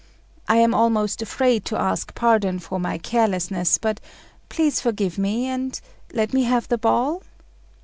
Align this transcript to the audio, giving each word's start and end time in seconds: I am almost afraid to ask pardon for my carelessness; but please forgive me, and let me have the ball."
I 0.47 0.55
am 0.55 0.73
almost 0.73 1.21
afraid 1.21 1.63
to 1.65 1.77
ask 1.79 2.15
pardon 2.15 2.57
for 2.57 2.79
my 2.79 2.97
carelessness; 2.97 3.77
but 3.77 3.99
please 4.49 4.81
forgive 4.81 5.19
me, 5.19 5.45
and 5.45 5.79
let 6.11 6.33
me 6.33 6.41
have 6.45 6.67
the 6.69 6.79
ball." 6.79 7.21